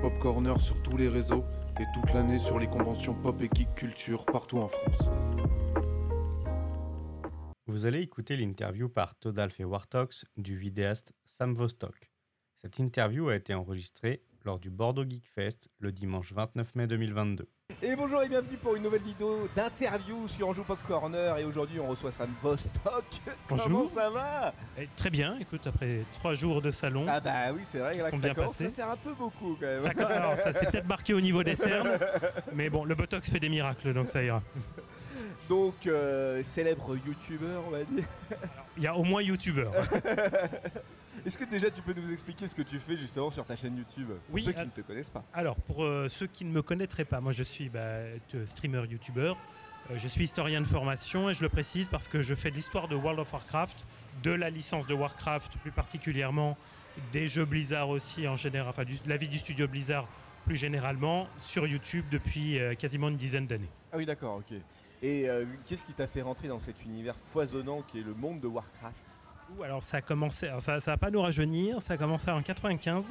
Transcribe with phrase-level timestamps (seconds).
[0.00, 1.44] Pop Corner sur tous les réseaux
[1.78, 5.10] et toute l'année sur les conventions pop et culture partout en France.
[7.66, 12.10] Vous allez écouter l'interview par Todalf et Wartox du vidéaste Sam Vostok.
[12.62, 17.48] Cette interview a été enregistrée lors du Bordeaux Geek Fest le dimanche 29 mai 2022.
[17.80, 21.78] Et bonjour et bienvenue pour une nouvelle vidéo d'interview sur Anjou Pop Corner et aujourd'hui
[21.80, 22.28] on reçoit Sam.
[22.42, 22.56] Comment
[23.48, 23.90] Bonjour.
[23.94, 27.78] ça va Eh, Très bien, écoute, après trois jours de salon, Ah bah oui c'est
[27.78, 28.70] vrai Ils là, sont que ça bien commence passés.
[28.70, 29.80] faire un peu beaucoup quand même.
[29.80, 31.90] ça, alors, ça s'est peut-être marqué au niveau des cernes,
[32.52, 34.42] mais bon, le Botox fait des miracles, donc ça ira.
[35.52, 38.04] Donc euh, célèbre youtubeur on va dire.
[38.78, 39.70] Il y a au moins youtubeur.
[41.26, 43.76] Est-ce que déjà tu peux nous expliquer ce que tu fais justement sur ta chaîne
[43.76, 44.06] YouTube?
[44.08, 45.22] Pour Oui, ceux qui euh, ne te connaissent pas.
[45.34, 47.98] Alors, pour euh, ceux qui ne me connaîtraient pas, moi je suis bah,
[48.46, 49.36] streamer youtubeur,
[49.94, 52.88] je suis historien de formation et je le précise parce que je fais de l'histoire
[52.88, 53.84] de World of Warcraft,
[54.22, 56.56] de la licence de Warcraft plus particulièrement,
[57.12, 60.08] des jeux Blizzard aussi en général, enfin du- de la vie du studio Blizzard
[60.46, 63.68] plus généralement, sur YouTube depuis quasiment une dizaine d'années.
[63.92, 64.56] Ah oui d'accord ok.
[65.02, 68.40] Et euh, qu'est-ce qui t'a fait rentrer dans cet univers foisonnant qui est le monde
[68.40, 69.04] de Warcraft?
[69.58, 72.30] Ouh, alors ça a commencé, alors ça, ça va pas nous rajeunir, ça a commencé
[72.30, 73.04] en 95,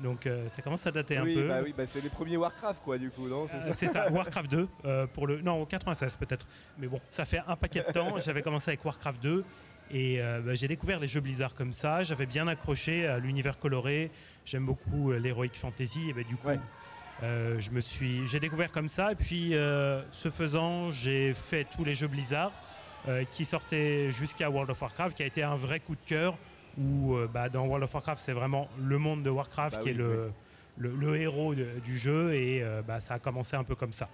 [0.00, 1.48] donc euh, ça commence à dater Oui un peu.
[1.48, 3.48] bah oui bah c'est les premiers Warcraft quoi du coup non?
[3.50, 6.46] C'est Euh, ça c'est ça, Warcraft 2 euh, pour le non au 96 peut-être,
[6.78, 8.20] mais bon ça fait un paquet de temps.
[8.20, 9.44] J'avais commencé avec Warcraft 2
[9.90, 12.02] et bah, j'ai découvert les jeux Blizzard comme ça.
[12.02, 14.10] J'avais bien accroché à l'univers coloré.
[14.44, 16.48] J'aime beaucoup l'heroic fantasy et ben du coup.
[16.48, 16.58] Ouais.
[17.22, 21.64] Euh, je me suis, j'ai découvert comme ça et puis euh, ce faisant, j'ai fait
[21.64, 22.52] tous les jeux Blizzard
[23.08, 26.36] euh, qui sortaient jusqu'à World of Warcraft, qui a été un vrai coup de cœur.
[26.78, 29.94] Où bah, dans World of Warcraft, c'est vraiment le monde de Warcraft Bah qui oui,
[29.94, 30.32] est le,
[30.78, 34.08] le, le héros de- du jeu et bah, ça a commencé un peu comme ça.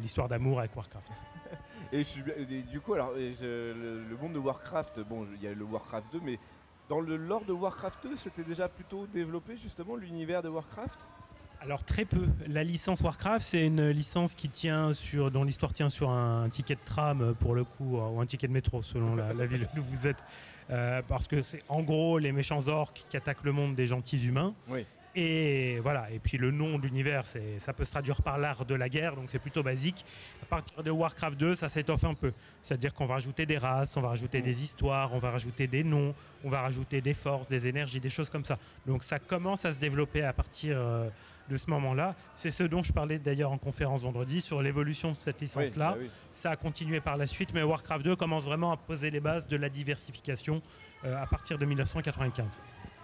[0.00, 1.06] L'histoire d'amour avec Warcraft.
[1.92, 5.26] Et, je suis bien- et du coup, alors, je- le, le monde de Warcraft, bon,
[5.36, 6.38] il y a le Warcraft 2, mais
[6.88, 10.98] dans le lore de Warcraft 2, c'était déjà plutôt développé justement l'univers de Warcraft?
[11.64, 12.26] Alors très peu.
[12.46, 16.74] La licence Warcraft, c'est une licence qui tient sur, dont l'histoire tient sur un, ticket
[16.74, 19.66] de tram euh, pour le coup, ou un ticket de métro selon la, la ville
[19.76, 20.22] où vous êtes,
[20.70, 24.26] Euh, parce que c'est en gros les méchants orques qui attaquent le monde des gentils
[24.26, 24.54] humains.
[24.68, 24.86] Oui.
[25.14, 26.10] Et voilà.
[26.10, 28.88] Et puis le nom de l'univers, c'est, ça peut se traduire par l'art de la
[28.88, 30.04] guerre, donc c'est plutôt basique.
[30.42, 32.32] À partir de Warcraft 2, ça s'étoffe un peu.
[32.62, 34.44] C'est-à-dire qu'on va rajouter des races, on va rajouter Mm.
[34.44, 38.10] des histoires, on va rajouter des noms, on va rajouter des forces, des énergies, des
[38.10, 38.58] choses comme ça.
[38.86, 41.08] Donc ça commence à se développer à partir euh,
[41.48, 42.14] de ce moment-là.
[42.36, 45.92] C'est ce dont je parlais d'ailleurs en conférence vendredi sur l'évolution de cette licence-là.
[45.92, 46.10] bah oui.
[46.32, 49.46] Ça a continué par la suite, mais Warcraft 2 commence vraiment à poser les bases
[49.46, 50.62] de la diversification
[51.04, 52.60] euh, à partir de 1995.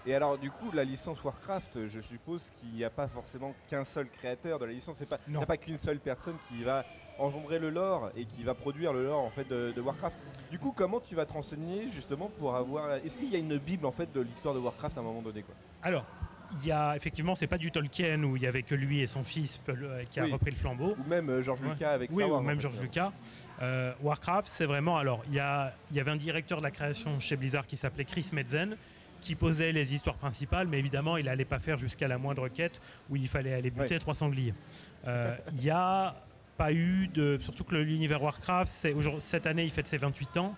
[0.07, 3.85] Et alors, du coup, la licence Warcraft, je suppose qu'il n'y a pas forcément qu'un
[3.85, 4.97] seul créateur de la licence.
[4.97, 6.85] C'est pas, il n'y a pas qu'une seule personne qui va
[7.19, 10.17] engendrer le lore et qui va produire le lore en fait de, de Warcraft.
[10.51, 12.95] Du coup, comment tu vas te renseigner justement pour avoir.
[12.95, 15.21] Est-ce qu'il y a une bible en fait de l'histoire de Warcraft à un moment
[15.21, 15.55] donné quoi?
[15.83, 16.07] Alors,
[16.61, 19.07] il y a effectivement, c'est pas du Tolkien où il y avait que lui et
[19.07, 20.33] son fils euh, qui a Oui.
[20.33, 20.97] repris le flambeau.
[20.99, 21.69] Ou même euh, George Ouais.
[21.71, 22.63] Lucas avec Oui, Star ou en même fait.
[22.63, 23.13] George Lucas.
[23.63, 24.97] Euh, Warcraft, c'est vraiment.
[24.99, 27.77] Alors, il y, a, il y avait un directeur de la création chez Blizzard qui
[27.77, 28.77] s'appelait Chris Metzen,
[29.21, 32.81] qui posait les histoires principales, mais évidemment, il n'allait pas faire jusqu'à la moindre quête
[33.11, 33.99] où il fallait aller buter Ouais.
[34.01, 34.55] trois sangliers.
[35.07, 36.15] Euh, Il y a
[36.57, 37.39] pas eu de.
[37.43, 38.87] Surtout que l'univers Warcraft,
[39.19, 40.55] cette année, il fête ses 28 ans.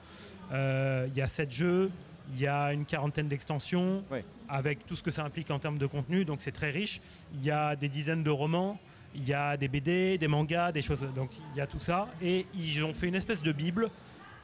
[0.53, 1.91] Euh, Il y a 7 jeux.
[2.31, 4.25] Il y a une quarantaine d'extensions Ouais.
[4.49, 7.01] avec tout ce que ça implique en termes de contenu, donc c'est très riche.
[7.35, 8.79] Il y a des dizaines de romans,
[9.15, 11.07] il y a des BD, des mangas, des choses.
[11.15, 12.09] Donc il y a tout ça.
[12.23, 13.91] Et ils ont fait une espèce de Bible.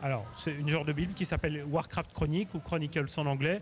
[0.03, 3.61] Alors, c'est une genre de Bible qui s'appelle Warcraft Chronicle ou Chronicles en anglais,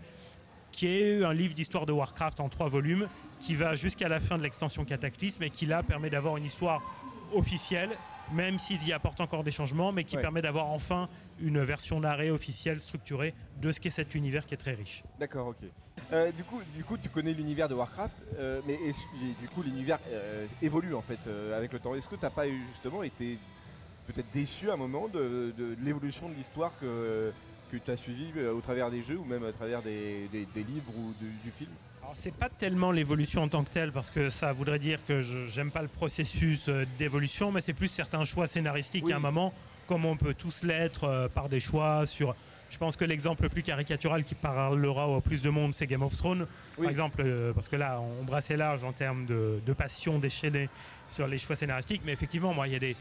[0.71, 3.07] qui est un livre d'histoire de Warcraft en trois volumes,
[3.39, 6.81] qui va jusqu'à la fin de l'extension Cataclysme et qui là permet d'avoir une histoire
[7.33, 7.89] officielle,
[8.31, 10.21] même s'ils y apportent encore des changements, mais qui Ouais.
[10.21, 14.57] permet d'avoir enfin une version d'arrêt officielle structurée de ce qu'est cet univers qui est
[14.57, 15.03] très riche.
[15.19, 15.57] D'accord, ok.
[16.13, 18.91] Euh, du, coup, du coup, tu connais l'univers de Warcraft, euh, mais et
[19.41, 21.19] du coup, l'univers euh, évolue en fait
[21.55, 21.95] avec le temps?
[21.95, 23.37] Est-ce que t'as pas eu justement été
[24.07, 27.33] peut-être déçu à un moment de, de- de l'évolution de l'histoire que,
[27.71, 30.45] que tu as suivi euh, au travers des jeux ou même à travers des, des-
[30.45, 31.71] des livres ou du, du film?
[32.15, 35.45] C'est pas tellement l'évolution en tant que telle, parce que ça voudrait dire que je
[35.45, 39.13] j'aime pas le processus euh, d'évolution, mais c'est plus certains choix scénaristiques Oui.
[39.13, 39.53] à un moment,
[39.87, 42.35] comme on peut tous l'être euh, par des choix sur.
[42.69, 46.03] Je pense que l'exemple le plus caricatural qui parlera au plus de monde, c'est Game
[46.03, 46.45] of Thrones.
[46.77, 46.83] Oui.
[46.83, 50.67] Par exemple, euh, parce que là, on brassait large en termes de, de passion déchaînée
[51.09, 52.95] sur les choix scénaristiques, mais effectivement, moi, il y a des,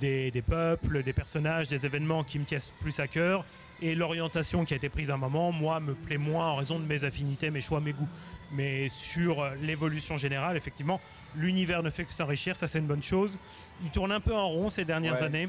[0.00, 3.44] des, des peuples, des personnages, des événements qui me tiennent plus à cœur.
[3.80, 6.78] Et l'orientation qui a été prise à un moment, moi, me plaît moins en raison
[6.80, 8.08] de mes affinités, mes choix, mes goûts.
[8.52, 11.00] Mais sur euh, l'évolution générale, effectivement,
[11.34, 13.36] l'univers ne fait que s'enrichir, ça c'est une bonne chose.
[13.84, 15.22] Il tourne un peu en rond ces dernières Ouais.
[15.26, 15.48] années.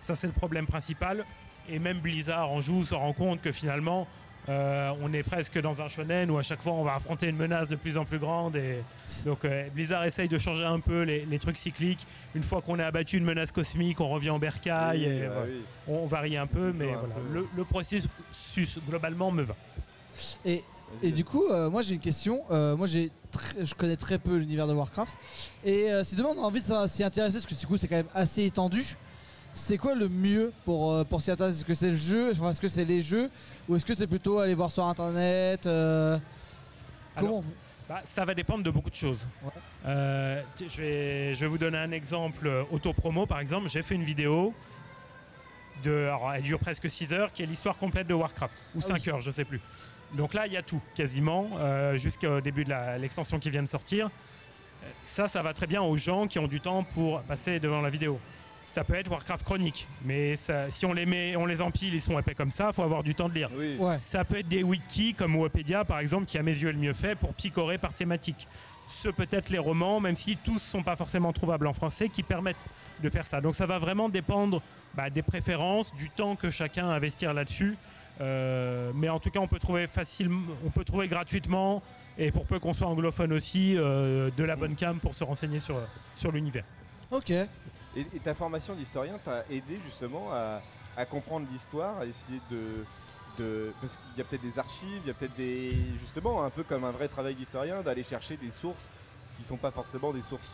[0.00, 1.24] Ça c'est le problème principal.
[1.68, 4.06] Et même Blizzard en joue se rend compte que finalement,
[4.48, 7.36] Euh, on est presque dans un shonen où à chaque fois on va affronter une
[7.36, 8.56] menace de plus en plus grande.
[8.56, 8.78] Et
[9.26, 12.04] donc euh, Blizzard essaye de changer un peu les, les trucs cycliques.
[12.34, 15.04] Une fois qu'on a abattu une menace cosmique, on revient en bercaille.
[15.06, 15.46] Oui, et bah voilà.
[15.52, 15.62] oui.
[15.88, 17.14] On varie un peu, mais un voilà.
[17.16, 17.34] peu.
[17.34, 19.54] Le, le processus globalement me va.
[20.46, 20.64] Et,
[21.02, 22.42] et du coup, euh, moi j'ai une question.
[22.50, 25.16] Euh, moi j'ai très- je connais très peu l'univers de Warcraft.
[25.64, 27.76] Et euh, si demain on a envie de s'y- s'y intéresser, parce que du coup
[27.76, 28.82] c'est quand même assez étendu,
[29.52, 31.56] c'est quoi le mieux pour, euh, pour s'y intéresser?
[31.58, 32.32] Est-ce que c'est le jeu?
[32.32, 33.30] Enfin, Est-ce que c'est les jeux?
[33.68, 36.18] Ou est-ce que c'est plutôt aller voir sur internet euh,
[37.16, 37.48] Comment on fait
[37.88, 39.26] Bah, ça va dépendre de beaucoup de choses.
[39.42, 39.50] Ouais.
[39.86, 43.68] Euh, je, vais, je vais vous donner un exemple euh, auto-promo par exemple.
[43.68, 44.54] J'ai fait une vidéo,
[45.84, 48.86] de, alors, elle dure presque 6 heures, qui est l'histoire complète de Warcraft, ou Ah
[48.88, 49.10] 5 oui.
[49.12, 49.60] heures, je sais plus.
[50.14, 53.68] Donc là, il y a tout, quasiment, euh, jusqu'au début de l'extension qui vient de
[53.68, 54.06] sortir.
[54.06, 57.80] Euh, Ça, ça va très bien aux gens qui ont du temps pour passer devant
[57.80, 58.18] la vidéo.
[58.66, 62.00] Ça peut être Warcraft chronique, mais ça- si on les met, on les empile, ils
[62.00, 63.50] sont épais comme ça, faut avoir du temps de lire.
[63.56, 63.76] Oui.
[63.78, 63.98] Ouais.
[63.98, 66.78] Ça peut être des wikis comme Wikipédia par exemple qui à mes yeux est le
[66.78, 68.46] mieux fait pour picorer par thématique.
[69.02, 72.08] Ce peut être les romans, même si tous ne sont pas forcément trouvables en français,
[72.08, 72.56] qui permettent
[73.02, 73.40] de faire ça.
[73.40, 74.62] Donc ça va vraiment dépendre
[74.94, 77.76] bah, des préférences, du temps que chacun investir là-dessus.
[78.20, 81.82] Euh, mais en tout cas, on peut trouver facilement, on peut trouver gratuitement
[82.18, 85.58] et pour peu qu'on soit anglophone aussi, euh, de la bonne cam pour se renseigner
[85.58, 85.76] sur,
[86.16, 86.64] sur l'univers.
[87.10, 87.30] Ok.
[87.30, 87.48] Et,
[87.96, 90.60] et ta formation d'historien t'a aidé justement à,
[90.96, 92.84] à comprendre l'histoire, à essayer de.
[93.38, 95.74] de- parce qu'il y a peut-être des archives, il y a peut-être des.
[96.00, 98.84] Justement, un peu comme un vrai travail d'historien, d'aller chercher des sources
[99.38, 100.46] qui sont pas forcément des sources,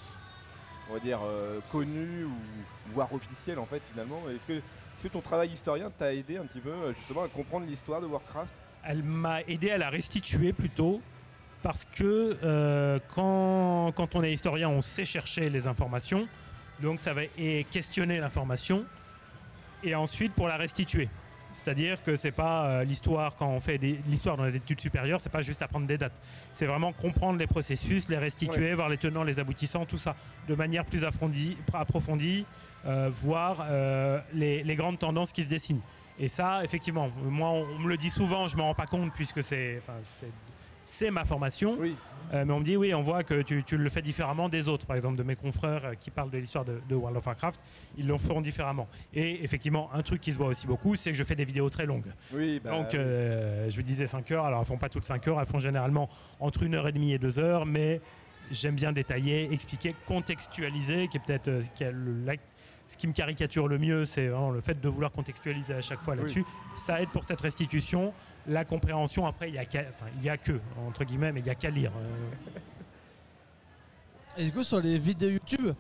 [0.90, 4.20] on va dire, euh, connues ou voire officielles en fait finalement.
[4.28, 8.00] Est-ce que, ton travail d'historien t'a aidé un petit peu euh, justement à comprendre l'histoire
[8.00, 8.50] de Warcraft?
[8.84, 11.00] Elle m'a aidé à la restituer plutôt
[11.62, 16.26] parce que euh, quand, quand on est historien, on sait chercher les informations,
[16.80, 18.84] donc ça va et questionner l'information
[19.84, 21.08] et ensuite pour la restituer.
[21.56, 25.32] C'est-à-dire que c'est pas euh, l'histoire quand on fait l'histoire dans les études supérieures, c'est
[25.32, 26.12] pas juste apprendre des dates.
[26.54, 30.14] C'est vraiment comprendre les processus, les restituer, voir les tenants, les aboutissants, tout ça
[30.48, 32.44] de manière plus approfondie, approfondie
[32.84, 35.80] euh, voir euh, les, les grandes tendances qui se dessinent.
[36.18, 39.12] Et ça, effectivement, moi, on, on me le dit souvent, je m'en rends pas compte
[39.14, 39.82] puisque c'est,
[40.86, 41.76] c'est, ma formation.
[41.78, 41.94] Oui.
[42.32, 44.68] Euh, mais on me dit, oui, on voit que tu, tu le fais différemment des
[44.68, 44.86] autres.
[44.86, 47.60] Par exemple, de mes confrères euh, qui parlent de l'histoire de, de World of Warcraft,
[47.98, 48.88] ils le feront différemment.
[49.14, 51.70] Et effectivement, un truc qui se voit aussi beaucoup, c'est que je fais des vidéos
[51.70, 52.12] très longues.
[52.32, 54.44] Oui, bah, Donc, euh, je vous disais 5 heures.
[54.44, 56.08] Alors, elles font pas toutes 5 heures, elles font généralement
[56.40, 58.00] entre 1 heure et demie et 2 heures, mais
[58.50, 61.62] j'aime bien détailler, expliquer, contextualiser, qui est peut-être euh,
[62.90, 66.14] ce qui, me caricature le mieux, c'est le fait de vouloir contextualiser à chaque fois
[66.14, 66.20] Oui.
[66.20, 66.44] là-dessus.
[66.76, 68.12] Ça aide pour cette restitution,
[68.46, 69.26] la compréhension.
[69.26, 71.50] Après, il y a qu'à- enfin, il y a que entre guillemets, mais il y
[71.50, 71.90] a qu'à lire.
[71.96, 72.60] Euh,
[74.38, 75.72] Et du coup, sur les vidéos YouTube,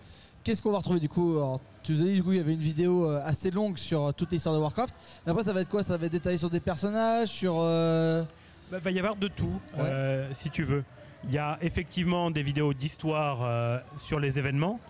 [0.42, 1.36] qu'est-ce qu'on va retrouver du coup?
[1.36, 3.76] Alors, Tu nous as dit du coup il y avait une vidéo euh, assez longue
[3.78, 4.94] sur euh, toute l'histoire de Warcraft.
[5.24, 5.82] Mais après, ça va être quoi?
[5.84, 7.54] Ça va être détaillé sur des personnages, sur.
[7.60, 8.24] euh,
[8.72, 9.80] Bah, va y avoir de tout, Ouais.
[9.84, 10.82] euh, si tu veux.
[11.24, 14.80] Il y a effectivement des vidéos d'histoire euh, sur les événements,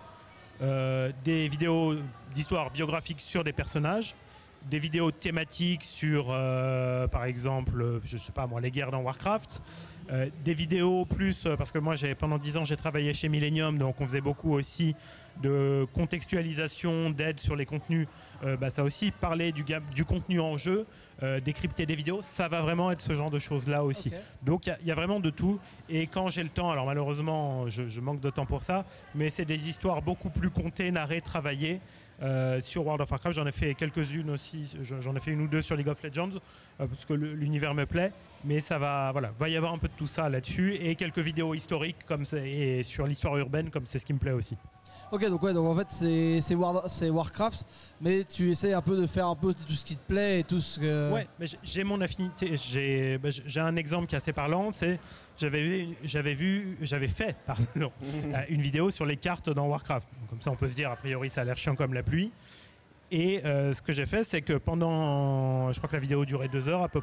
[0.60, 1.96] des vidéos
[2.34, 4.14] d'histoire biographique sur des personnages,
[4.68, 9.00] des vidéos thématiques sur, euh, par exemple, euh, je sais pas moi, les guerres dans
[9.00, 9.62] Warcraft,
[10.10, 14.00] euh, des vidéos plus, parce que moi pendant 10 ans j'ai travaillé chez Millennium, donc
[14.00, 14.94] on faisait beaucoup aussi
[15.42, 18.08] de contextualisation, d'aide sur les contenus.
[18.44, 19.64] Euh, bah, ça aussi, parler du,
[20.04, 20.86] contenu en jeu,
[21.44, 24.10] décrypter des vidéos, ça va vraiment être ce genre de choses-là aussi.
[24.42, 25.58] Donc il y a- il y, a vraiment de tout.
[25.88, 29.30] Et quand j'ai le temps, alors malheureusement je, je manque de temps pour ça, mais
[29.30, 31.80] c'est des histoires beaucoup plus contées, narrées, travaillées.
[32.22, 34.74] Euh, sur World of Warcraft, j'en ai fait quelques-unes aussi.
[34.82, 36.30] Je- J'en ai fait une ou deux sur League of Legends
[36.80, 38.10] euh, parce que l'univers me plaît.
[38.44, 41.18] Mais ça va, voilà, va y avoir un peu de tout ça là-dessus et quelques
[41.18, 44.56] vidéos historiques comme et sur l'histoire urbaine comme c'est ce qui me plaît aussi.
[45.12, 47.66] Ok, donc ouais, donc en fait c'est War- Warcraft,
[48.00, 50.44] mais tu essaies un peu de faire un peu tout ce qui te plaît et
[50.44, 51.12] tout ce que.
[51.12, 52.56] Ouais, mais j'ai- mon affinité.
[52.56, 54.72] J'ai bah, un exemple qui est assez parlant.
[54.72, 54.98] C'est
[55.38, 60.06] j'avais j'avais fait pardon, euh, une vidéo sur les cartes dans Warcraft.
[60.20, 62.02] Donc, comme ça, on peut se dire a priori ça a l'air chiant comme la
[62.02, 62.30] pluie.
[63.12, 66.48] Et euh, ce que j'ai fait, c'est que pendant, je crois que la vidéo durait
[66.48, 67.00] deux heures, à peu,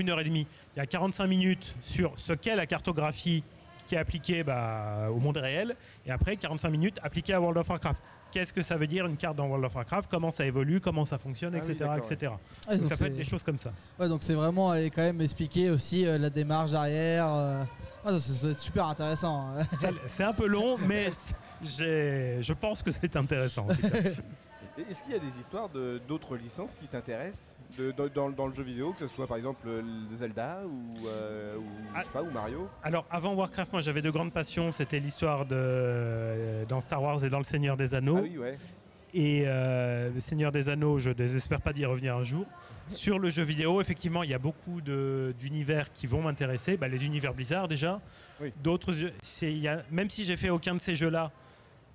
[0.00, 3.44] une heure et demie, il y a 45 minutes sur ce qu'est la cartographie
[3.86, 5.74] qui est appliquée bah, au monde réel,
[6.06, 8.00] et après 45 minutes appliquée à World of Warcraft.
[8.30, 10.08] Qu'est-ce que ça veut dire une carte dans World of Warcraft?
[10.10, 10.80] Comment ça évolue?
[10.80, 12.32] Comment ça fonctionne, Ah oui, etc., d'accord, etc.
[12.66, 13.72] Ouais, Donc, donc ça peut être des choses comme ça.
[13.98, 17.26] ouais, donc c'est vraiment aller quand même expliquer aussi euh, la démarche derrière.
[17.28, 17.62] euh.
[18.04, 19.52] Ah, ça, ça doit être super intéressant.
[19.58, 19.66] hein.
[20.06, 21.10] C'est un peu long, mais
[21.62, 23.66] je pense que c'est intéressant.
[23.68, 23.88] en tout cas.
[24.78, 27.44] Est-ce qu'il y a des histoires de- d'autres licences qui t'intéressent
[27.78, 29.82] de- dans, dans- dans le jeu vidéo, que ce soit par exemple euh,
[30.18, 31.62] Zelda ou, euh, ou,
[31.94, 32.12] je sais Ah.
[32.12, 32.68] pas, ou Mario?
[32.82, 34.70] Alors avant Warcraft, moi j'avais de grandes passions.
[34.70, 38.16] C'était l'histoire de dans Star Wars et dans Le Seigneur des Anneaux.
[38.18, 38.56] Ah oui, ouais.
[39.14, 42.46] Et euh, le Seigneur des Anneaux, je désespère pas d'y revenir un jour.
[42.88, 46.76] Sur le jeu vidéo, effectivement, il y a beaucoup de- d'univers qui vont m'intéresser.
[46.78, 48.00] Bah, les univers Blizzard déjà.
[48.40, 48.52] Oui.
[48.62, 51.30] D'autres, c'est- il y a- même si j'ai fait aucun de ces jeux-là,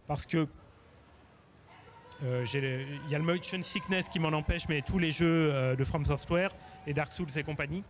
[0.07, 0.47] parce que
[2.23, 5.75] euh, il y a le motion sickness qui m'en empêche, mais tous les jeux euh,
[5.75, 6.49] de From Software
[6.85, 7.83] et Dark Souls et compagnie,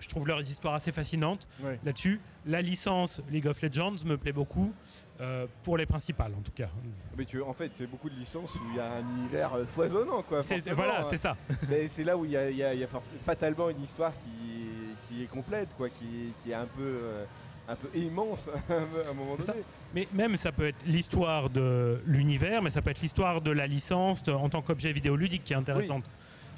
[0.00, 1.78] je trouve leurs histoires assez fascinantes Ouais.
[1.84, 2.20] là-dessus.
[2.44, 4.72] La licence League of Legends me plaît beaucoup,
[5.20, 6.68] euh, pour les principales en tout cas.
[7.16, 10.22] Mais tu, en fait, c'est beaucoup de licences où il y a un univers foisonnant,
[10.22, 10.40] quoi.
[10.74, 11.06] Voilà, hein.
[11.10, 11.36] c'est ça.
[11.70, 13.70] Mais c'est là où il y a, il y a- il y a forc- fatalement
[13.70, 14.68] une histoire qui,
[15.08, 17.24] qui est complète, quoi, qui, qui est un peu, euh,
[17.68, 19.60] un peu immense à un moment donné.
[19.94, 23.66] Mais même ça peut être l'histoire de l'univers, mais ça peut être l'histoire de la
[23.66, 26.04] licence de- en tant qu'objet vidéoludique qui est intéressante.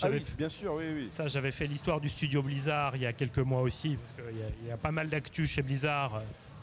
[0.00, 1.06] Ah oui, bien sûr, oui, oui.
[1.10, 4.68] Ça, j'avais fait l'histoire du studio Blizzard il y a quelques mois aussi, parce qu'il
[4.68, 6.20] y a pas mal d'actu chez Blizzard, euh,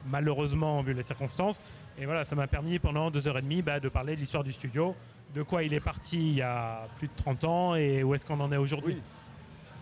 [0.10, 1.62] malheureusement, vu les circonstances.
[2.00, 4.44] Et voilà, ça m'a permis pendant deux heures et demie bah, de parler de l'histoire
[4.44, 4.96] du studio,
[5.34, 8.26] de quoi il est parti il y a plus de 30 ans et où est-ce
[8.26, 8.94] qu'on en est aujourd'hui.
[8.96, 9.02] Oui.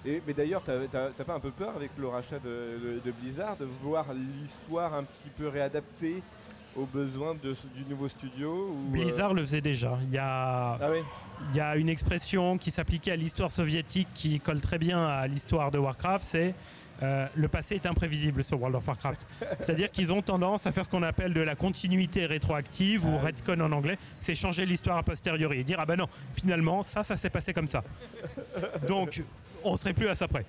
[0.05, 3.55] Et, mais d'ailleurs, t'as pas un peu peur avec le rachat de, de- de Blizzard
[3.57, 6.21] de voir l'histoire un petit peu réadaptée
[6.75, 9.97] aux besoins de, du nouveau studio ou, euh, Blizzard le faisait déjà.
[10.07, 10.89] Il y a, Ah
[11.51, 15.27] il y a une expression qui s'appliquait à l'histoire soviétique qui colle très bien à
[15.27, 16.55] l'histoire de Warcraft, c'est
[17.01, 19.25] euh, le passé est imprévisible sur World of Warcraft.
[19.59, 23.25] C'est-à-dire qu'ils ont tendance à faire ce qu'on appelle de la continuité rétroactive ou Ah
[23.25, 27.03] retcon en anglais, c'est changer l'histoire a posteriori et dire ah ben non, finalement ça,
[27.03, 27.83] ça s'est passé comme ça.
[28.87, 29.21] Donc
[29.63, 30.45] on serait plus à ça près.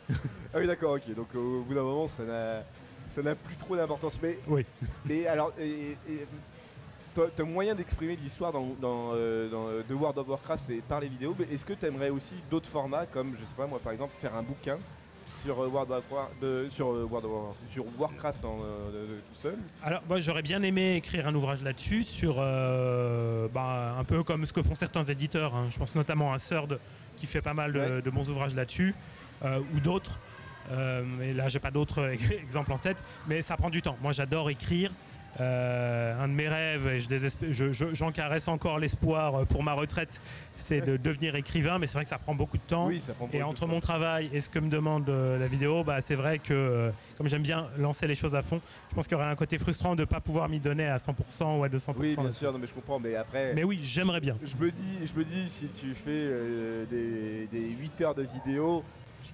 [0.53, 1.15] Ah oui, d'accord, ok.
[1.15, 2.63] Donc au bout d'un moment, ça n'a,
[3.15, 4.19] ça n'a plus trop d'importance.
[4.23, 4.65] Mais, Oui.
[5.05, 6.27] mais alors, et, et-
[7.15, 10.99] t'as, moyen d'exprimer l'histoire dans, dans, euh, dans, euh, de World of Warcraft et par
[11.01, 11.35] les vidéos.
[11.39, 14.13] Mais est-ce que tu aimerais aussi d'autres formats, comme je sais pas moi, par exemple,
[14.21, 14.79] faire un bouquin
[15.45, 19.13] sur euh, World of War, de, sur euh, World of sur Warcraft en, euh, de-
[19.13, 23.95] de- tout seul Alors, moi, j'aurais bien aimé écrire un ouvrage là-dessus, sur euh, bah,
[23.99, 25.55] un peu comme ce que font certains éditeurs.
[25.55, 25.67] hein.
[25.71, 26.79] Je pense notamment à Third
[27.19, 28.03] qui fait pas mal de, Ouais.
[28.03, 28.95] de bons ouvrages là-dessus,
[29.45, 30.19] euh, ou d'autres.
[31.19, 32.09] Mais là, j'ai pas d'autres
[32.43, 32.97] exemples en tête.
[33.29, 33.97] Mais ça prend du temps.
[34.03, 34.91] Moi, j'adore écrire.
[35.41, 39.45] Euh, un de mes rêves, et je désespère- je- je- j'en caresse encore l'espoir euh,
[39.45, 40.21] pour ma retraite,
[40.55, 41.79] c'est de devenir écrivain.
[41.79, 42.87] Mais c'est vrai que ça prend beaucoup de temps.
[42.87, 43.81] Oui, ça prend Et entre mon temps.
[43.81, 47.43] travail et ce que me demande euh, la vidéo, bah, c'est vrai que comme j'aime
[47.43, 48.61] bien lancer les choses à fond,
[48.91, 50.99] je pense qu'il y aurait un côté frustrant de ne pas pouvoir m'y donner à
[50.99, 51.95] 100% ou à 200%.
[51.99, 53.00] Oui, bien sûr, non, mais je comprends.
[53.00, 54.37] Mais après, Mais oui, j'aimerais bien.
[54.45, 58.23] je me dis, je me dis, si tu fais euh, des, des 8 heures de
[58.23, 58.85] vidéo,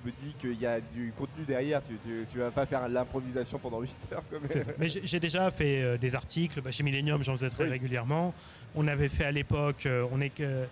[0.07, 1.83] me dis qu'il y a du contenu derrière.
[1.85, 4.23] Tu, tu, tu vas pas faire l'improvisation pendant 8 heures.
[4.30, 4.59] Comme ça.
[4.78, 7.71] Mais j'ai déjà fait euh, des articles bah, chez Millennium, j'en faisais très Oui.
[7.71, 8.35] régulièrement.
[8.75, 10.64] On avait fait à l'époque, euh, on est que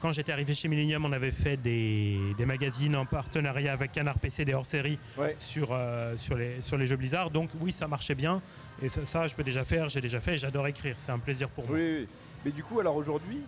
[0.00, 4.18] quand j'étais arrivé chez Millennium, on avait fait des, des magazines en partenariat avec Canard
[4.18, 5.36] PC, des hors-séries Ouais.
[5.38, 7.30] sur, euh, sur, les, sur les jeux Blizzard.
[7.30, 8.42] Donc oui, ça marchait bien.
[8.82, 10.96] Et ça, ça, je peux déjà faire, j'ai déjà fait j'adore écrire.
[10.98, 11.76] C'est un plaisir pour moi.
[11.76, 12.08] Oui, oui.
[12.44, 13.40] Mais du coup, alors aujourd'hui,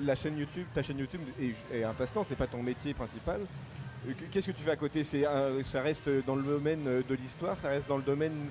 [0.00, 3.40] la chaîne YouTube, ta chaîne YouTube est, est un passe-temps, c'est pas ton métier principal.
[4.06, 5.04] Euh, Qu'est-ce que tu fais à côté?
[5.04, 5.24] C'est
[5.64, 8.50] Ça reste dans le domaine de l'histoire, ça reste dans le domaine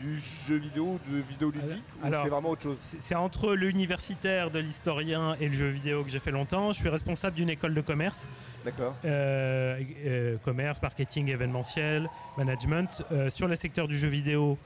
[0.00, 2.76] du jeu vidéo, de vidéo ludique, Alors, c'est vraiment autre chose?
[3.00, 6.72] C'est entre l'universitaire de l'historien et le jeu vidéo que j'ai fait longtemps.
[6.72, 8.28] Je suis responsable d'une école de commerce,
[8.64, 8.94] D'accord.
[9.04, 14.58] euh, euh, commerce, marketing, événementiel, management, euh, sur le secteur du jeu vidéo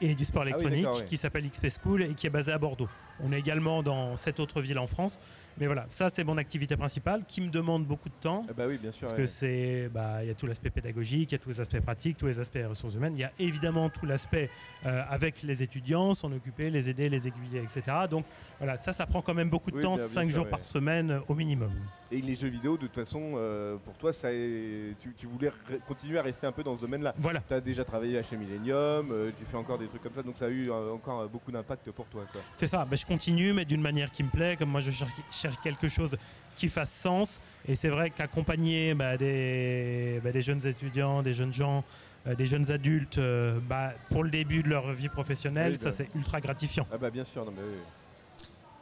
[0.00, 2.58] et du sport Ah oui, électronique, qui s'appelle XP School et qui est basé à
[2.58, 2.88] Bordeaux.
[3.20, 5.18] On est également dans sept autres villes en France.
[5.60, 8.44] Mais voilà, ça c'est mon activité principale qui me demande beaucoup de temps.
[8.48, 9.00] Ah bah oui, bien sûr.
[9.02, 9.18] Parce ouais.
[9.18, 11.80] que c'est, bah, il y a tout l'aspect pédagogique, il y a tous les aspects
[11.80, 13.14] pratiques, tous les aspects ressources humaines.
[13.16, 14.50] Il y a évidemment tout l'aspect
[14.86, 17.96] euh, avec les étudiants, s'en occuper, les aider, les aiguiller, etc.
[18.10, 18.24] Donc
[18.58, 20.44] voilà, ça, ça prend quand même beaucoup de Oui, temps, bien- bien 5 sûr, jours
[20.44, 20.50] ouais.
[20.50, 21.72] par semaine au minimum.
[22.10, 25.50] Et les jeux vidéo, de toute façon, euh, pour toi, ça est- tu, tu voulais
[25.86, 27.14] continuer à rester un peu dans ce domaine-là.
[27.18, 27.40] Voilà.
[27.46, 30.38] Tu as déjà travaillé chez Millennium, euh, tu fais encore des trucs comme ça, donc
[30.38, 32.24] ça a eu encore beaucoup d'impact pour toi.
[32.56, 34.90] C'est ça, bah, je continue, mais d'une manière qui me plaît, comme moi je
[35.30, 36.16] cherche, cherche quelque chose
[36.56, 37.40] qui fasse sens.
[37.66, 41.84] Et c'est vrai qu'accompagner bah, des, bah, des jeunes étudiants, des jeunes gens,
[42.26, 45.90] euh, des jeunes adultes, euh, bah, pour le début de leur vie professionnelle, Oui, ça
[45.92, 46.86] c'est ultra gratifiant.
[46.92, 47.78] Ah bah bien sûr, non mais oui.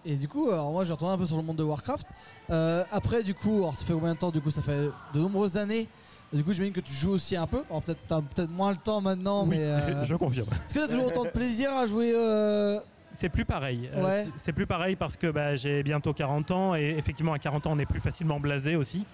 [0.09, 2.07] Et du coup, alors moi je vais retourner un peu sur le monde de Warcraft.
[2.51, 5.19] Euh, après, du coup, alors, ça fait combien de temps Du coup, ça fait de
[5.19, 5.89] nombreuses années.
[6.33, 7.63] Du coup, j'imagine que tu joues aussi un peu.
[7.71, 10.49] Alors peut-être t'as peut-être moins le temps maintenant, Oui, mais euh, je confirme.
[10.67, 12.79] est-ce que t'as toujours autant de plaisir à jouer euh,
[13.19, 13.89] C'est plus pareil.
[13.95, 14.25] Euh, Ouais.
[14.37, 17.73] c'est plus pareil parce que bah, j'ai bientôt 40 ans et effectivement à 40 ans
[17.73, 19.05] on est plus facilement blasé aussi.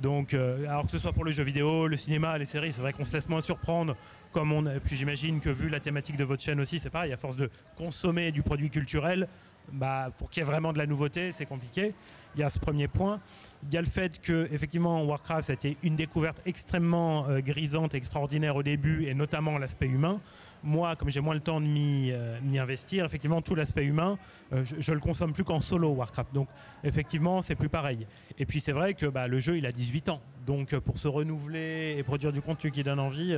[0.00, 2.80] Donc, euh, alors que ce soit pour le jeu vidéo, le cinéma, les séries, c'est
[2.80, 3.96] vrai qu'on se laisse moins surprendre.
[4.32, 7.12] Comme on, puis j'imagine que vu la thématique de votre chaîne aussi, c'est pareil.
[7.12, 9.28] À force de consommer du produit culturel,
[9.72, 11.94] bah, pour qu'il y ait vraiment de la nouveauté, c'est compliqué.
[12.34, 13.20] il y a ce premier point.
[13.64, 17.40] Il y a le fait que effectivement Warcraft ça a été une découverte extrêmement euh,
[17.40, 20.20] grisante, extraordinaire au début, et notamment l'aspect humain.
[20.62, 24.18] Moi, comme j'ai moins le temps de m'y euh, investir, effectivement tout l'aspect humain,
[24.52, 26.34] euh, je, je le consomme plus qu'en solo Warcraft.
[26.34, 26.48] Donc
[26.84, 28.06] effectivement c'est plus pareil.
[28.38, 30.98] Et puis c'est vrai que bah, le jeu il a 18 ans, donc euh, pour
[30.98, 33.36] se renouveler et produire du contenu qui donne envie,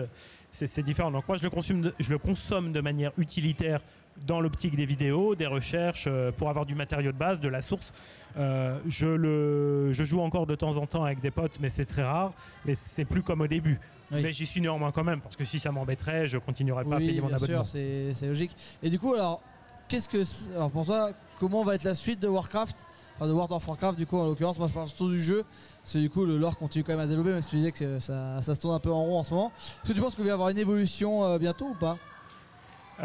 [0.51, 1.11] c'est différent.
[1.11, 3.81] Donc moi je le consomme de manière utilitaire
[4.27, 7.63] dans l'optique des vidéos, des recherches, euh, pour avoir du matériau de base, de la
[7.63, 7.93] source.
[8.37, 11.85] Euh, je, le, je joue encore de temps en temps avec des potes, mais c'est
[11.85, 12.33] très rare.
[12.65, 13.79] Mais c'est plus comme au début.
[14.11, 14.21] Oui.
[14.23, 16.99] Mais j'y suis néanmoins quand même, parce que si ça m'embêterait, je continuerais pas à
[16.99, 17.65] payer mon bien abonnement.
[17.65, 18.55] sûr, c'est logique.
[18.83, 19.41] Et du coup, alors,
[19.89, 20.23] qu'est-ce que.
[20.55, 22.77] Alors, pour toi, comment va être la suite de Warcraft?
[23.17, 25.45] Enfin, de World of Warcraft, du coup, en l'occurrence, moi je parle surtout du jeu.
[25.83, 27.73] Parce que du coup, le lore continue quand même à développer, même si tu disais
[27.73, 29.53] que ça, ça se tourne un peu en rond en ce moment.
[29.57, 31.99] Est-ce que tu penses qu'il va y avoir une évolution euh, bientôt ou pas?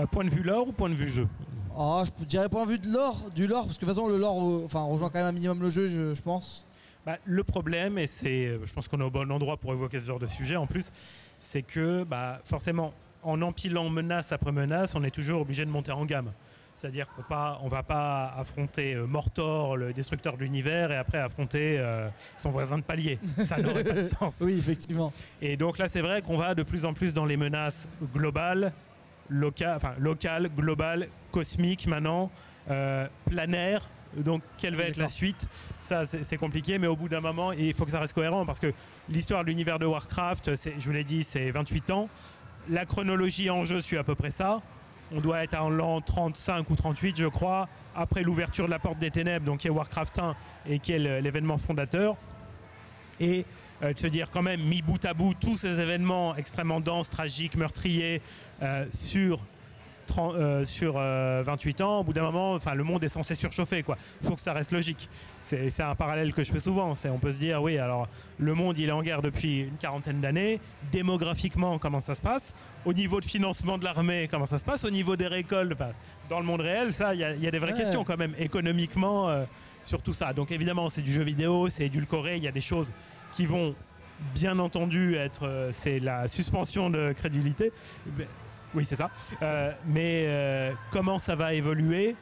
[0.05, 1.27] Point de vue lore ou point de vue jeu?
[1.75, 4.07] Ah, je dirais point de vue de lore, du lore, parce que de toute façon,
[4.07, 6.65] le lore euh, enfin, rejoint quand même un minimum le jeu, je, je pense.
[7.05, 9.99] Bah, le problème, et c'est, euh, je pense qu'on est au bon endroit pour évoquer
[9.99, 10.91] ce genre de sujet en plus,
[11.39, 15.91] c'est que bah, forcément, en empilant menace après menace, on est toujours obligé de monter
[15.91, 16.31] en gamme.
[16.77, 21.17] C'est-à-dire qu'on pas, on va pas affronter euh, Mortor, le destructeur de l'univers, et après
[21.17, 23.17] affronter euh, son voisin de palier.
[23.45, 24.37] Ça n'aurait pas de sens.
[24.41, 25.11] Oui, effectivement.
[25.41, 28.71] Et donc là, c'est vrai qu'on va de plus en plus dans les menaces globales,
[29.31, 32.31] enfin locales, globales, cosmiques maintenant,
[32.69, 33.87] euh, planaires.
[34.15, 35.47] Donc, quelle va être la suite?
[35.83, 38.59] Ça, c'est compliqué, mais au bout d'un moment, il faut que ça reste cohérent parce
[38.59, 38.73] que
[39.09, 42.09] l'histoire de l'univers de Warcraft, je vous l'ai dit, c'est 28 ans.
[42.69, 44.61] La chronologie en jeu suit à peu près ça.
[45.11, 48.99] On doit être en l'an 35 ou 38, je crois, après l'ouverture de la Porte
[48.99, 50.35] des Ténèbres, donc qui est Warcraft 1
[50.69, 52.17] et qui est l'événement fondateur.
[53.19, 53.45] Et
[53.83, 57.09] euh, de se dire quand même, mis bout à bout, tous ces événements extrêmement denses,
[57.09, 58.21] tragiques, meurtriers,
[58.93, 59.39] sur,
[60.07, 63.35] 30 euh, sur euh, 28 ans, au bout d'un moment, enfin, le monde est censé
[63.35, 63.83] surchauffer.
[64.21, 65.09] Il faut que ça reste logique.
[65.43, 66.93] C'est un parallèle que je fais souvent.
[67.05, 70.19] On peut se dire, oui, alors le monde, il est en guerre depuis une quarantaine
[70.19, 70.59] d'années.
[70.91, 72.53] Démographiquement, comment ça se passe?
[72.85, 74.83] Au niveau de financement de l'armée, comment ça se passe?
[74.83, 75.77] Au niveau des récoltes,
[76.29, 77.77] dans le monde réel, ça, il y, a- il y a des vraies Ouais.
[77.79, 79.45] questions quand même, économiquement, euh,
[79.85, 80.33] sur tout ça.
[80.33, 82.91] Donc évidemment, c'est du jeu vidéo, c'est édulcoré, il y a des choses
[83.33, 83.73] qui vont
[84.35, 87.71] bien entendu être, euh, c'est la suspension de crédulité.
[88.77, 89.09] Oui, c'est ça.
[89.41, 92.15] Euh, mais euh, comment ça va évoluer?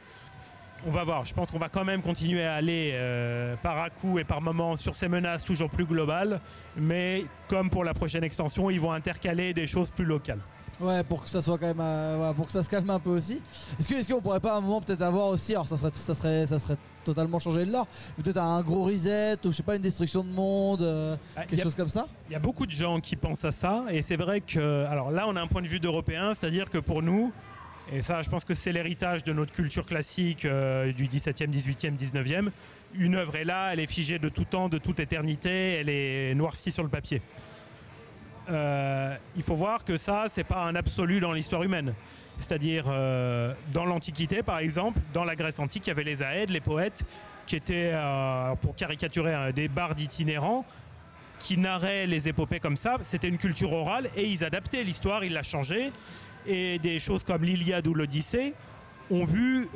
[0.86, 1.26] On va voir.
[1.26, 4.40] Je pense qu'on va quand même continuer à aller euh, par à coup et par
[4.40, 6.40] moment sur ces menaces toujours plus globales.
[6.74, 10.40] Mais comme pour la prochaine extension, ils vont intercaler des choses plus locales.
[10.78, 12.98] Ouais, pour que ça soit quand même, euh, voilà, pour que ça se calme un
[13.00, 13.40] peu aussi.
[13.80, 15.90] Est-ce que, est-ce qu'on pourrait pas à un moment peut-être avoir aussi, alors ça serait,
[15.94, 19.62] ça serait, ça serait totalement changé de mais peut-être un gros reset ou je sais
[19.62, 22.06] pas une destruction de monde, euh, Ah, quelque a- chose comme ça?
[22.28, 25.10] Il y a beaucoup de gens qui pensent à ça, et c'est vrai que, alors
[25.10, 27.32] là, on a un point de vue d'Européen, c'est-à-dire que pour nous,
[27.90, 31.96] et ça, je pense que c'est l'héritage de notre culture classique euh, du 17e, 18e,
[31.96, 32.50] 19e,
[32.98, 36.34] une œuvre est là, elle est figée de tout temps, de toute éternité, elle est
[36.34, 37.22] noircie sur le papier.
[38.48, 41.94] Euh, il faut voir que ça, c'est pas un absolu dans l'histoire humaine.
[42.38, 46.50] C'est-à-dire, euh, dans l'Antiquité, par exemple, dans la Grèce antique, il y avait les aèdes,
[46.50, 47.04] les poètes,
[47.46, 50.64] qui étaient, euh, pour caricaturer, hein, des bardes itinérants,
[51.40, 52.98] qui narraient les épopées comme ça.
[53.02, 55.92] C'était une culture orale et ils adaptaient l'histoire, ils la changeaient.
[56.46, 58.54] Et des choses comme l'Iliade ou l'Odyssée
[59.10, 59.68] ont vu,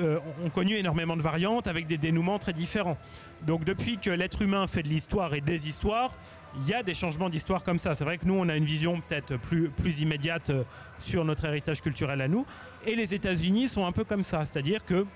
[0.45, 2.97] ont connu énormément de variantes avec des dénouements très différents.
[3.43, 6.13] Donc depuis que l'être humain fait de l'histoire et des histoires,
[6.57, 7.95] il y a des changements d'histoire comme ça.
[7.95, 10.65] C'est vrai que nous, on a une vision peut-être plus, plus immédiate euh,
[10.99, 12.45] sur notre héritage culturel à nous.
[12.87, 14.45] Et les États-Unis sont un peu comme ça.
[14.47, 15.07] C'est-à-dire que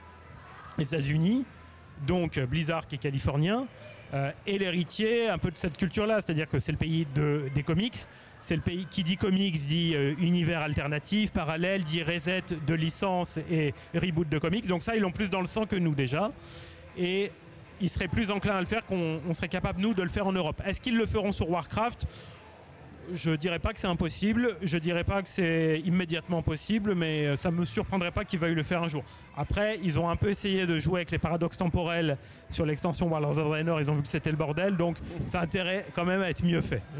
[0.78, 1.44] les États-Unis,
[2.06, 3.66] donc euh, Blizzard qui est californien,
[4.12, 6.20] euh, est l'héritier un peu de cette culture-là.
[6.20, 8.06] C'est-à-dire que c'est le pays de, des comics.
[8.40, 13.72] C'est le pays qui dit comics, dit univers alternatif, parallèle, dit reset de licence et
[13.94, 14.66] reboot de comics.
[14.66, 16.30] Donc ça, ils l'ont plus dans le sang que nous déjà.
[16.98, 17.32] Et
[17.80, 20.26] ils seraient plus enclins à le faire qu'on on serait capable, nous, de le faire
[20.26, 20.60] en Europe.
[20.66, 22.06] Est-ce qu'ils le feront sur Warcraft?
[23.12, 27.37] Je dirais pas que c'est impossible, je dirais pas que c'est immédiatement possible, mais euh,
[27.37, 29.04] ça me surprendrait pas qu'ils veuillent le faire un jour.
[29.37, 32.16] Après, ils ont un peu essayé de jouer avec les paradoxes temporels
[32.48, 35.42] sur l'extension Warlords of Draenor, ils ont vu que c'était le bordel, donc ça a
[35.42, 36.80] intérêt quand même à être mieux fait.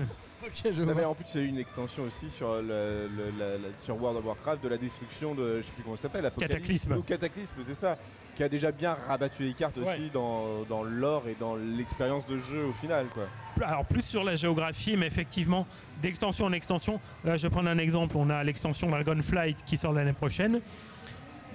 [0.63, 1.09] Je Non, mais vois.
[1.09, 3.97] en plus, il y a eu une extension aussi sur, le, le- la- la- sur
[3.99, 6.55] World of Warcraft de la destruction de, je sais plus comment ça s'appelle, Apocalypse.
[6.55, 6.93] Cataclysme.
[6.99, 7.97] Ou Cataclysme, c'est ça,
[8.35, 9.95] qui a déjà bien rabattu les cartes Ouais.
[9.95, 13.25] aussi dans, dans l'or et dans l'expérience de jeu au final, quoi.
[13.65, 15.67] Alors plus sur la géographie, mais effectivement,
[16.03, 17.01] d'extension en extension.
[17.25, 18.17] Là, je vais prendre un exemple.
[18.17, 20.61] On a l'extension Dragonflight qui sort l'année prochaine,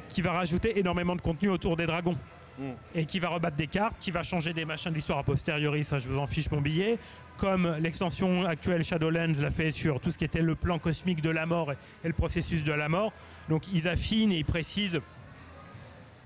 [0.07, 2.15] qui va rajouter énormément de contenu autour des dragons.
[2.57, 2.71] Mm.
[2.95, 5.83] Et qui va rebattre des cartes, qui va changer des machins de l'histoire a posteriori,
[5.83, 6.97] ça je vous en fiche mon billet.
[7.37, 11.29] Comme l'extension actuelle Shadowlands l'a fait sur tout ce qui était le plan cosmique de
[11.29, 13.13] la mort et, et le processus de la mort.
[13.47, 14.99] Donc ils affinent et ils précisent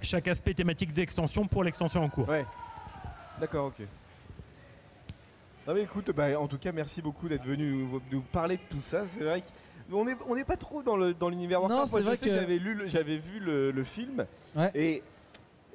[0.03, 2.27] chaque aspect thématique d'extension pour l'extension en cours.
[2.29, 2.45] Ouais.
[3.39, 3.85] D'accord, ok.
[5.67, 8.61] Non mais écoute, bah, en tout cas, merci beaucoup d'être venu nous, nous parler de
[8.69, 9.03] tout ça.
[9.17, 9.43] C'est vrai
[9.89, 11.91] qu'on n'est on n'est pas trop dans le dans l'univers Non, Warcraft.
[11.91, 14.25] Moi, je vrai sais que- j'avais lu, j'avais vu le, le film.
[14.55, 14.71] Ouais.
[14.75, 15.03] Et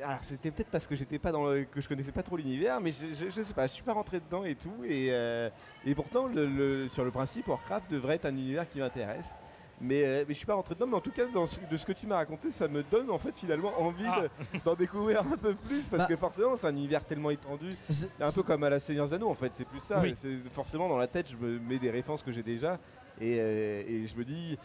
[0.04, 2.80] alors c'était peut-être parce que j'étais pas dans le, que je connaissais pas trop l'univers,
[2.82, 4.84] mais je, je, je sais pas, je suis pas rentré dedans et tout.
[4.86, 5.48] Et, euh,
[5.86, 9.34] et pourtant, le, le- sur le principe, Warcraft devrait être un univers qui m'intéresse.
[9.80, 11.76] Mais, euh, mais je suis pas rentré dedans, mais en tout cas, dans ce- de
[11.76, 14.22] ce que tu m'as raconté, ça me donne en fait finalement envie Ah.
[14.22, 16.06] de- d'en découvrir un peu plus parce Bah.
[16.08, 17.76] que forcément, c'est un univers tellement étendu.
[18.20, 20.00] Un peu comme à la Seigneur Anneaux en fait, c'est plus ça.
[20.00, 20.14] Oui.
[20.16, 22.74] C'est forcément dans la tête, je me mets des références que j'ai déjà
[23.20, 24.58] et, euh, et je me dis,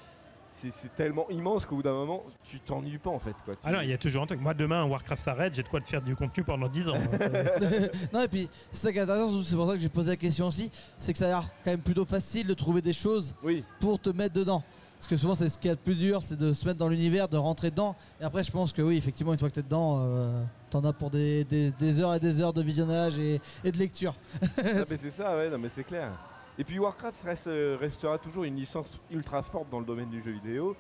[0.52, 3.34] c'est tellement immense qu'au bout d'un moment, tu t'ennuies pas en fait.
[3.46, 3.56] Quoi.
[3.64, 4.40] Ah non, il y a toujours un truc.
[4.40, 6.96] Moi, demain, Warcraft s'arrête, j'ai de quoi te faire du contenu pendant 10 ans.
[6.96, 7.18] hein.
[7.20, 10.10] C'est- non et puis c'est ça qui est intéressant, c'est pour ça que j'ai posé
[10.12, 12.94] la question aussi, c'est que ça a l'air quand même plutôt facile de trouver des
[12.94, 14.64] choses Oui, pour te mettre dedans.
[15.04, 16.80] Parce que souvent c'est ce qu'il y a de plus dur, c'est de se mettre
[16.80, 17.94] dans l'univers, de rentrer dedans.
[18.22, 20.94] Et après je pense que oui, effectivement, une fois que t'es dedans, euh, t'en as
[20.94, 24.16] pour des, des- des heures et des heures de visionnage et, et de lecture.
[24.42, 26.10] Ah, mais c'est ça, ouais, non, mais c'est clair.
[26.58, 30.24] Et puis Warcraft reste- euh, restera toujours une licence ultra forte dans le domaine du
[30.24, 30.74] jeu vidéo,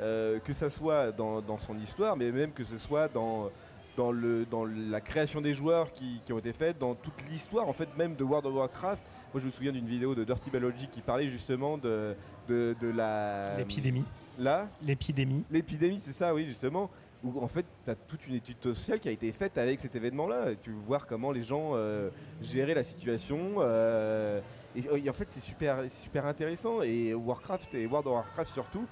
[0.00, 3.48] euh, que ça soit dans, dans son histoire, mais même que ce soit dans,
[3.96, 7.68] dans, le, dans la création des joueurs qui, qui ont été faites, dans toute l'histoire
[7.68, 9.02] en fait même de World of Warcraft.
[9.34, 12.14] Moi je me souviens d'une vidéo de Dirty Biology qui parlait justement de,
[12.48, 13.56] de, de la...
[13.58, 14.04] L'épidémie.
[14.38, 15.44] Là L'épidémie.
[15.50, 16.90] L'épidémie, c'est ça, oui, justement.
[17.24, 19.96] Où en fait, tu as toute une étude sociale qui a été faite avec cet
[19.96, 20.54] événement-là.
[20.62, 22.10] Tu veux voir comment les gens euh,
[22.40, 23.56] géraient la situation.
[23.58, 24.40] euh,
[24.76, 26.82] et, et en fait, c'est super, super intéressant.
[26.82, 28.86] Et Warcraft, et World of Warcraft surtout,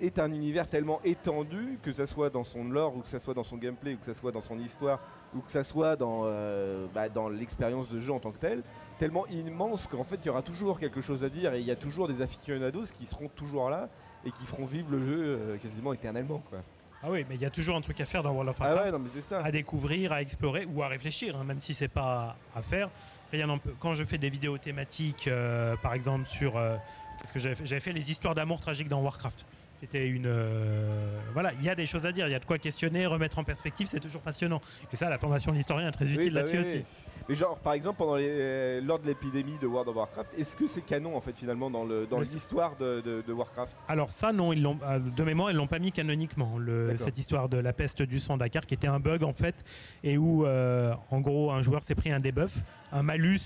[0.00, 3.34] est un univers tellement étendu, que ça soit dans son lore, ou que ça soit
[3.34, 5.00] dans son gameplay, ou que ça soit dans son histoire,
[5.34, 8.62] ou que ça soit dans, euh, bah, dans l'expérience de jeu en tant que tel,
[8.98, 11.54] tellement immense qu'en fait, il y aura toujours quelque chose à dire.
[11.54, 13.88] Et il y a toujours des aficionados qui seront toujours là
[14.24, 16.42] et qui feront vivre le jeu euh, quasiment éternellement.
[16.50, 16.58] Quoi.
[17.02, 18.74] Ah oui, mais il y a toujours un truc à faire dans World of Ah
[18.74, 18.94] Warcraft.
[19.14, 19.44] ouais, ça.
[19.44, 22.88] à découvrir, à explorer ou à réfléchir, hein, même si c'est pas à faire.
[23.32, 26.76] Rien n'en peut- Quand je fais des vidéos thématiques, euh, par exemple sur, euh,
[27.20, 29.44] qu'est-ce que j'avais fait J'avais fait les histoires d'amour tragiques dans Warcraft.
[29.80, 32.44] C'était une, euh, voilà, il y a des choses à dire, il y a de
[32.46, 34.60] quoi questionner, remettre en perspective, c'est toujours passionnant.
[34.90, 36.76] Et ça, la formation de l'historien est très Oui, utile bah là-dessus oui, aussi.
[36.78, 36.84] oui.
[37.28, 40.56] Mais genre, par exemple, pendant les, euh, lors de l'épidémie de World of Warcraft, est-ce
[40.56, 43.76] que c'est canon en fait finalement dans le dans l'histoire de, de- de Warcraft?
[43.88, 46.56] Alors ça, non, ils l'ont, euh, de mémoire, ils l'ont pas mis canoniquement.
[46.56, 49.64] le- cette histoire de la peste du sang Dakar, qui était un bug en fait,
[50.04, 52.54] et où, euh, en gros, un joueur s'est pris un debuff,
[52.92, 53.40] un malus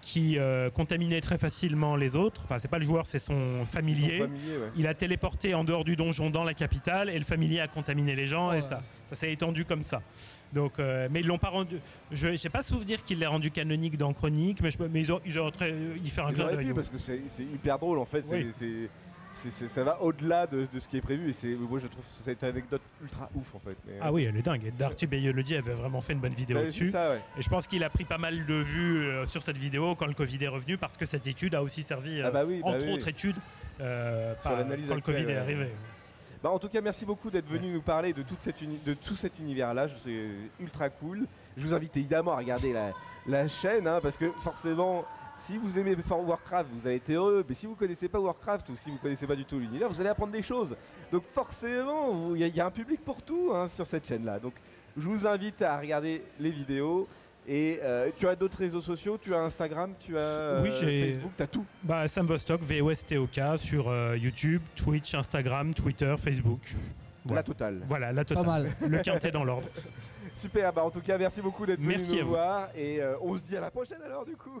[0.00, 2.42] qui euh, contaminait très facilement les autres.
[2.44, 4.18] Enfin, c'est pas le joueur, c'est son familier.
[4.18, 4.70] Son familier, ouais.
[4.76, 8.14] Il a téléporté en dehors du donjon dans la capitale, et le familier a contaminé
[8.14, 8.60] les gens, et Ouais.
[8.60, 10.02] ça, ça s'est étendu comme ça.
[10.52, 11.76] Donc, euh, mais ils l'ont pas rendu.
[12.12, 15.20] Je n'ai pas souvenir qu'il l'ait rendu canonique dans Chronique, mais, je, mais ils ont,
[15.26, 16.66] ils ont très, il fait un Ils clin auraient d'œil.
[16.66, 18.24] pu parce que c'est c'est hyper drôle en fait.
[18.24, 18.88] c'est-
[19.68, 22.42] Ça va au-delà de, de ce qui est prévu et c'est moi je trouve cette
[22.42, 23.76] anecdote ultra ouf en fait.
[23.86, 24.72] Mais, Ah oui, elle est dingue.
[24.76, 26.90] Darty Bayology avait vraiment fait une bonne vidéo bah, dessus.
[26.90, 27.20] ça, ouais.
[27.38, 30.06] Et je pense qu'il a pris pas mal de vues euh, sur cette vidéo quand
[30.06, 32.60] le Covid est revenu parce que cette étude a aussi servi, euh, Ah bah oui,
[32.64, 32.92] bah entre oui.
[32.94, 33.36] autres études,
[33.80, 34.56] euh, par-
[34.88, 35.68] quand le Covid est arrivé.
[36.42, 38.94] Bah, en tout cas, merci beaucoup d'être venu nous parler de, toute cette uni- de
[38.94, 39.86] tout cet univers-là.
[40.04, 40.28] C'est
[40.60, 41.26] ultra cool.
[41.56, 42.92] Je vous invite évidemment à regarder la,
[43.26, 45.04] la chaîne hein, parce que forcément,
[45.38, 47.44] si vous aimez For Warcraft, vous allez être heureux.
[47.48, 50.00] Mais si vous connaissez pas Warcraft ou si vous connaissez pas du tout l'univers, vous
[50.00, 50.76] allez apprendre des choses.
[51.12, 54.06] Donc forcément, il y, a- il y a un public pour tout hein, sur cette
[54.06, 54.38] chaîne-là.
[54.38, 54.54] Donc
[54.96, 57.06] je vous invite à regarder les vidéos.
[57.48, 61.12] Et euh, tu as d'autres réseaux sociaux, tu as Instagram, tu as Oui, euh, j'ai-
[61.12, 61.64] Facebook, tu as tout?
[61.84, 66.74] Bah, Sam Vostok, VOSTOK sur euh, YouTube, Twitch, Instagram, Twitter, Facebook.
[67.24, 67.82] Voilà, La totale.
[67.88, 68.46] voilà la Pas totale.
[68.46, 68.76] mal.
[68.88, 69.68] Le quintet dans l'ordre.
[70.36, 72.28] Super, bah en tout cas, merci beaucoup d'être venu Merci à nous vous.
[72.34, 72.68] voir.
[72.76, 74.60] Et euh, on se dit à la prochaine alors du coup.